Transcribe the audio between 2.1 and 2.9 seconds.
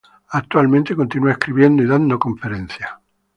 conferencias.